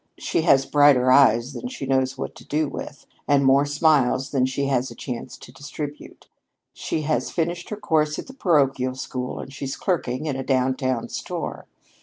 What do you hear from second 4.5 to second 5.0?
has a